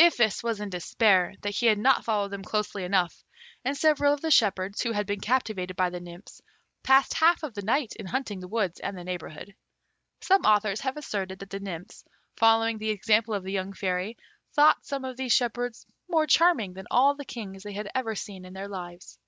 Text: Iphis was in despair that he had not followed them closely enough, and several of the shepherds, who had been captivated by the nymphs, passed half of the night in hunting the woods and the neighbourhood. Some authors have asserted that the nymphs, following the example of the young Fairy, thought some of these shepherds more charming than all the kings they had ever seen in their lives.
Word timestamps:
Iphis 0.00 0.42
was 0.42 0.58
in 0.58 0.70
despair 0.70 1.34
that 1.42 1.56
he 1.56 1.66
had 1.66 1.76
not 1.76 2.02
followed 2.02 2.30
them 2.30 2.42
closely 2.42 2.82
enough, 2.82 3.22
and 3.62 3.76
several 3.76 4.14
of 4.14 4.22
the 4.22 4.30
shepherds, 4.30 4.80
who 4.80 4.92
had 4.92 5.06
been 5.06 5.20
captivated 5.20 5.76
by 5.76 5.90
the 5.90 6.00
nymphs, 6.00 6.40
passed 6.82 7.12
half 7.12 7.42
of 7.42 7.52
the 7.52 7.60
night 7.60 7.92
in 7.96 8.06
hunting 8.06 8.40
the 8.40 8.48
woods 8.48 8.80
and 8.80 8.96
the 8.96 9.04
neighbourhood. 9.04 9.54
Some 10.22 10.46
authors 10.46 10.80
have 10.80 10.96
asserted 10.96 11.40
that 11.40 11.50
the 11.50 11.60
nymphs, 11.60 12.06
following 12.38 12.78
the 12.78 12.88
example 12.88 13.34
of 13.34 13.42
the 13.42 13.52
young 13.52 13.74
Fairy, 13.74 14.16
thought 14.54 14.86
some 14.86 15.04
of 15.04 15.18
these 15.18 15.34
shepherds 15.34 15.84
more 16.08 16.26
charming 16.26 16.72
than 16.72 16.86
all 16.90 17.14
the 17.14 17.26
kings 17.26 17.62
they 17.62 17.74
had 17.74 17.90
ever 17.94 18.14
seen 18.14 18.46
in 18.46 18.54
their 18.54 18.68
lives. 18.68 19.18